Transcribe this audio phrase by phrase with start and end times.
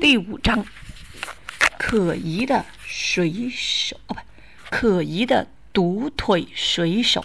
[0.00, 0.64] 第五章：
[1.78, 4.20] 可疑的水手，哦不，
[4.70, 7.24] 可疑的独腿水手。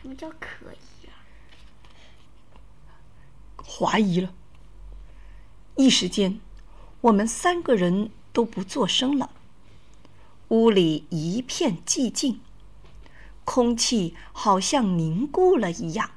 [0.00, 1.12] 什么叫可疑啊？
[3.64, 4.32] 怀疑了。
[5.76, 6.40] 一时间，
[7.02, 9.30] 我们三个人都不作声了。
[10.48, 12.40] 屋里一片寂静，
[13.44, 16.12] 空气好像凝固了一样。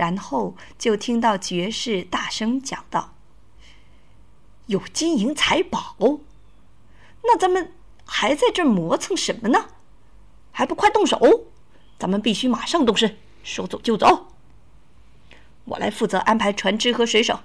[0.00, 3.12] 然后就听到爵士大声讲道
[4.64, 5.94] ：“有金银财宝，
[7.22, 7.74] 那咱们
[8.06, 9.66] 还在这磨蹭什么呢？
[10.52, 11.20] 还不快动手！
[11.98, 14.28] 咱们必须马上动身，说走就走。
[15.66, 17.40] 我来负责安排船只和水手。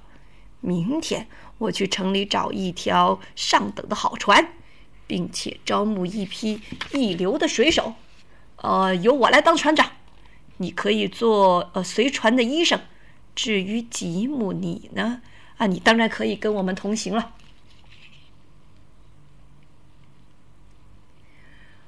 [0.61, 1.27] 明天
[1.57, 4.53] 我去城里找一条上等的好船，
[5.05, 6.61] 并且招募一批
[6.93, 7.95] 一流的水手。
[8.55, 9.91] 呃，由我来当船长。”
[10.57, 12.79] 你可以做呃随船的医生，
[13.35, 15.21] 至于吉姆你呢？
[15.57, 17.33] 啊，你当然可以跟我们同行了。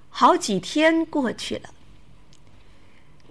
[0.10, 1.70] 好几天过去了，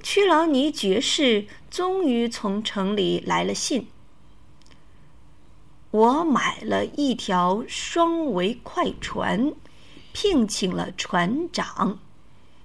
[0.02, 3.88] 屈劳尼爵士终于从城里来了信。
[5.90, 9.52] 我买了一条双桅快船，
[10.12, 11.98] 聘请了船长，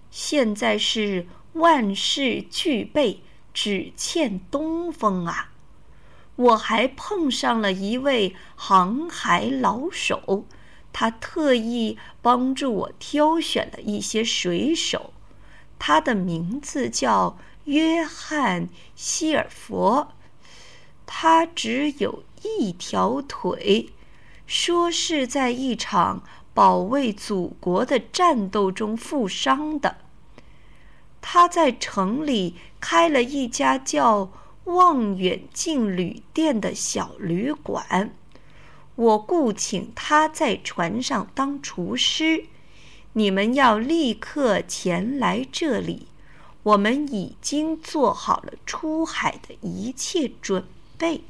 [0.10, 1.28] 现在是。
[1.54, 3.22] 万事俱备，
[3.54, 5.52] 只欠东风啊！
[6.38, 10.46] 我还碰上了一位航海老手，
[10.94, 15.14] 他特意帮助我挑选了一些水手。
[15.78, 20.14] 他的名字叫约翰·希尔佛，
[21.06, 23.90] 他只有一条腿，
[24.48, 29.98] 说是在一场保卫祖国的战斗中负伤的。
[31.22, 34.32] 他在城里开了一家叫
[34.66, 38.14] “望远镜旅店”的小旅馆，
[38.96, 42.46] 我雇请他在船上当厨师。
[43.14, 46.08] 你们要立刻前来这里，
[46.64, 50.66] 我们已经做好了出海的一切准
[50.98, 51.22] 备。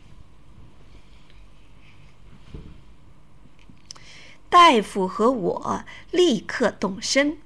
[4.50, 7.38] 大夫和我立刻动身。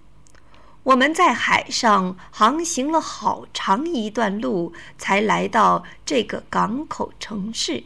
[0.85, 7.85] 我们在海上航行了好长一段路，才来到这个港口城市。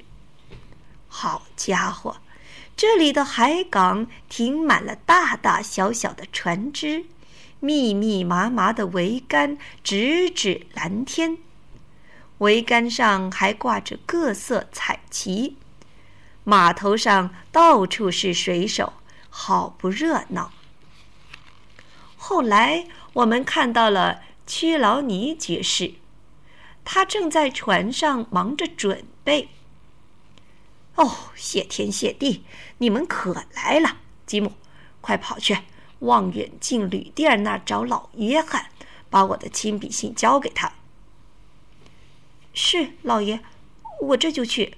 [1.07, 2.17] 好家伙，
[2.75, 7.05] 这里的海港停满了大大小小的船只，
[7.61, 11.37] 密密麻麻的桅杆直指蓝天，
[12.39, 15.55] 桅杆上还挂着各色彩旗。
[16.43, 18.91] 码头上到处是水手，
[19.29, 20.51] 好不热闹。
[22.21, 25.93] 后来，我们看到了屈劳尼爵士，
[26.83, 29.47] 他正在船上忙着准备。
[30.95, 32.43] 哦，谢天谢地，
[32.79, 34.51] 你们可来了，吉姆，
[34.99, 35.57] 快跑去
[35.99, 38.65] 望远镜旅店那儿找老约翰，
[39.09, 40.73] 把我的亲笔信交给他。
[42.53, 43.39] 是，老爷，
[44.01, 44.75] 我这就去。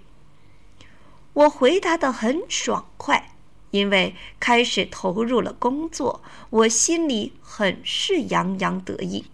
[1.33, 3.30] 我回答的很爽快。
[3.71, 9.25] 因为开始投入了工作，我心里很是洋洋得意。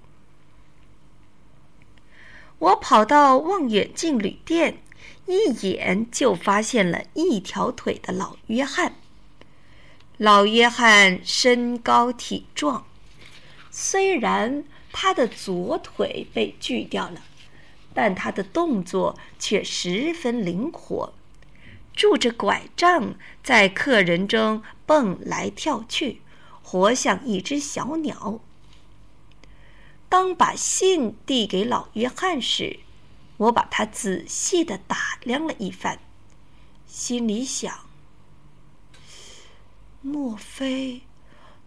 [2.60, 4.80] 我跑到望远镜旅店，
[5.26, 8.96] 一眼就发现了一条腿的老约翰。
[10.18, 12.88] 老约翰身高体壮，
[13.70, 17.22] 虽然他的左腿被锯掉了，
[17.94, 21.14] 但他的动作却十分灵活。
[21.98, 26.22] 拄着拐杖，在客人中蹦来跳去，
[26.62, 28.40] 活像一只小鸟。
[30.08, 32.82] 当把信递给老约翰时，
[33.38, 35.98] 我把他仔细的打量了一番，
[36.86, 37.90] 心里想：
[40.02, 41.02] 莫非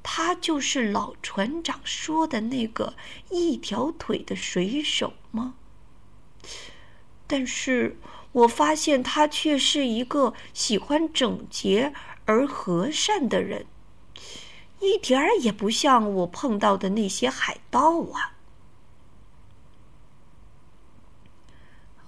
[0.00, 2.94] 他就是老船长说的那个
[3.30, 5.56] 一条腿的水手吗？
[7.26, 7.96] 但是。
[8.32, 11.92] 我发现他却是一个喜欢整洁
[12.26, 13.66] 而和善的人，
[14.78, 18.36] 一点儿也不像我碰到的那些海盗啊！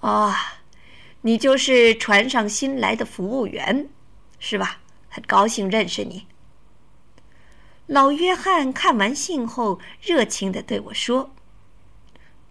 [0.01, 0.61] 啊，
[1.23, 3.89] 你就是船上新来的服务员，
[4.39, 4.81] 是吧？
[5.09, 6.29] 很高兴认识你。
[7.87, 11.35] 老约翰看完信后，热情的对我说：“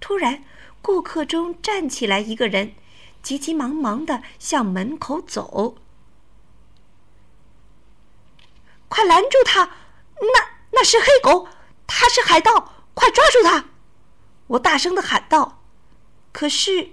[0.01, 0.43] 突然，
[0.81, 2.73] 顾客中站起来一个人。”
[3.21, 5.77] 急急忙忙的向门口走，
[8.89, 9.65] 快拦住他！
[10.19, 11.47] 那那是黑狗，
[11.85, 13.65] 他是海盗，快抓住他！
[14.47, 15.63] 我大声的喊道。
[16.31, 16.91] 可是，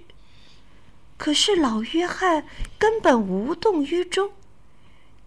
[1.17, 2.45] 可是老约翰
[2.77, 4.31] 根本无动于衷，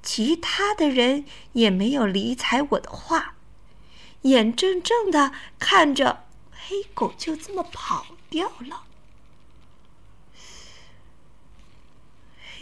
[0.02, 3.34] 其他的人也没有理睬我的话，
[4.22, 8.84] 眼睁睁的看着黑狗就这么跑掉了。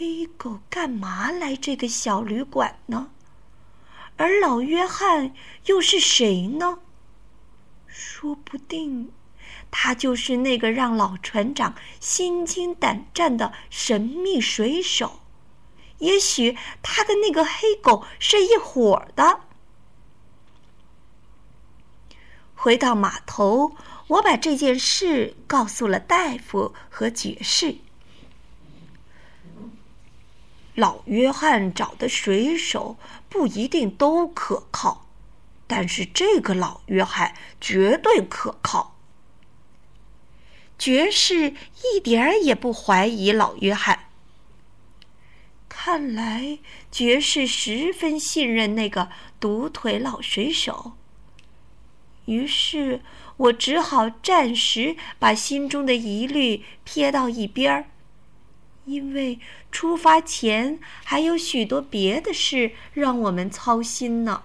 [0.03, 3.11] 黑狗干嘛来这个小旅馆呢？
[4.17, 6.79] 而老约翰又是谁呢？
[7.85, 9.11] 说不定。
[9.69, 15.19] 他就是那个让老船长心惊胆战的神秘水手，
[15.99, 19.41] 也许他跟那个黑狗是一伙的。
[22.55, 23.75] 回到码头，
[24.07, 27.77] 我把这件事告诉了大夫和爵士。
[30.75, 32.97] 老约翰找的水手
[33.27, 35.05] 不一定都可靠，
[35.67, 38.95] 但是这个老约翰绝对可靠。
[40.79, 41.53] 爵士
[41.95, 44.07] 一点儿也不怀疑老约翰。
[45.67, 46.59] 看来
[46.91, 49.09] 爵士十分信任那个
[49.39, 50.93] 独腿老水手。
[52.25, 53.01] 于是
[53.37, 57.89] 我只好暂时把心中的疑虑撇到一边儿，
[58.85, 59.39] 因为
[59.71, 64.43] 出发前还有许多别的事让我们操心呢。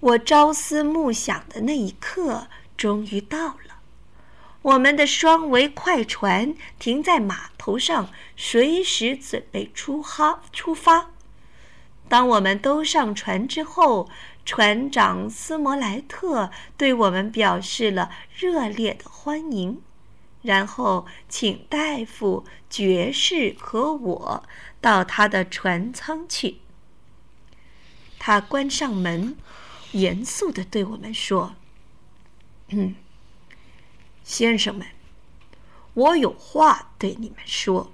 [0.00, 3.78] 我朝思暮想的那一刻终于到了，
[4.62, 11.11] 我们的双桅快船停在码头上，随时准备出哈出发。
[12.08, 14.08] 当我们都上船之后，
[14.44, 19.80] 船长斯摩莱特对我们表示了热烈的欢迎，
[20.42, 24.44] 然后请大夫、爵士和我
[24.80, 26.58] 到他的船舱去。
[28.18, 29.36] 他关上门。
[29.92, 31.54] 严肃的对我们说
[32.72, 32.94] ：“嗯，
[34.24, 34.86] 先生们，
[35.92, 37.92] 我有话对你们说。”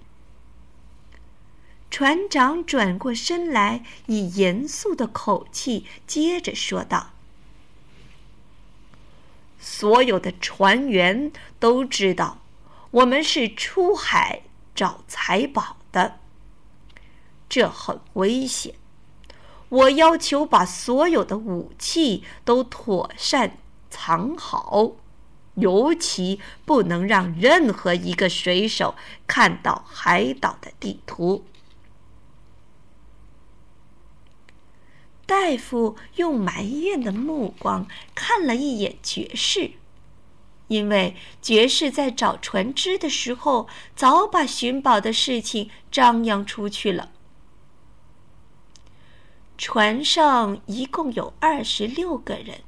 [1.90, 7.11] 船长转过身来，以严肃的口气接着说道
[9.58, 12.38] ：“所有的船员都知道，
[12.90, 14.43] 我们是出海
[14.75, 16.20] 找财宝的，
[17.49, 18.75] 这很危险。”
[19.70, 23.58] 我要求把所有的武器都妥善
[23.90, 24.93] 藏好，
[25.56, 28.94] 尤其不能让任何一个水手
[29.26, 31.44] 看到海岛的地图。
[35.29, 39.73] 大夫用埋怨的目光看了一眼爵士，
[40.69, 47.11] 因为爵士在找船只的时候早把寻宝的事情张扬出去了。
[49.59, 52.63] 船上一共有二十六个人，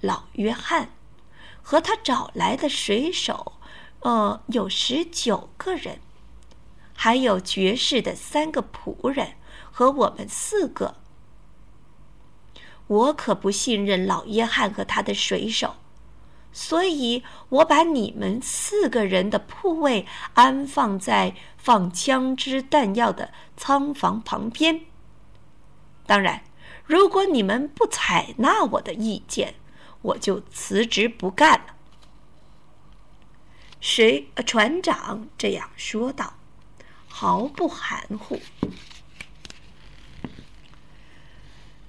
[0.00, 0.92] 老约翰
[1.60, 3.52] 和他找来的水手，
[3.98, 6.00] 呃，有十九个人，
[6.94, 9.34] 还有爵士的三个仆人
[9.70, 10.96] 和我们四个。
[12.90, 15.76] 我可不信任老约翰和他的水手，
[16.52, 20.04] 所以我把你们四个人的铺位
[20.34, 24.80] 安放在放枪支弹药的仓房旁边。
[26.04, 26.42] 当然，
[26.84, 29.54] 如果你们不采纳我的意见，
[30.02, 31.76] 我就辞职不干了。
[33.78, 34.28] 谁？
[34.44, 36.34] 船长这样说道，
[37.06, 38.40] 毫不含糊。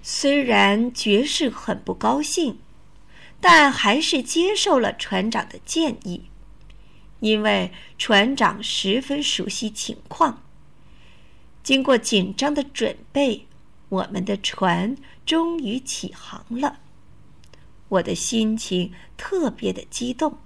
[0.01, 2.59] 虽然爵士很不高兴，
[3.39, 6.23] 但还是接受了船长的建议，
[7.19, 10.43] 因为船长十分熟悉情况。
[11.63, 13.47] 经过紧张的准备。
[13.89, 16.79] 我们的船终于起航了，
[17.89, 20.37] 我的心情特别的激动，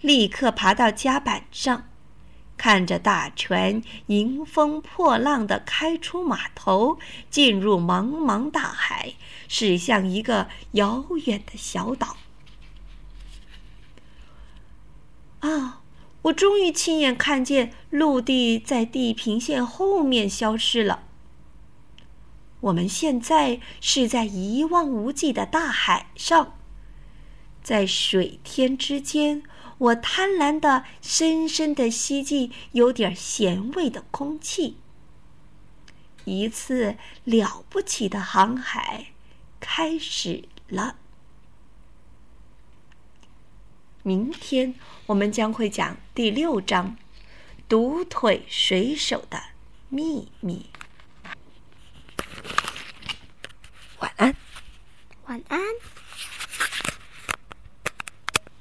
[0.00, 1.90] 立刻爬到甲板上，
[2.58, 6.98] 看着大船迎风破浪的开出码头，
[7.30, 9.14] 进入茫茫大海，
[9.48, 12.16] 驶向一个遥远的小岛。
[15.40, 15.80] 啊！
[16.22, 21.04] 我终于亲眼看见陆地在地平线后面消失了。
[22.60, 26.57] 我们现在是在一望无际的大海上，
[27.68, 29.42] 在水天之间，
[29.76, 34.78] 我贪婪的、深深的吸进有点咸味的空气。
[36.24, 39.08] 一次了不起的航海
[39.60, 40.96] 开始了。
[44.02, 46.96] 明天我们将会讲第六章：
[47.68, 49.38] 独腿水手的
[49.90, 50.70] 秘密。
[53.98, 54.34] 晚安。
[55.26, 55.60] 晚安。